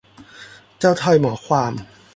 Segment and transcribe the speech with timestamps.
[0.79, 1.73] เจ้าถ้อยหมอความ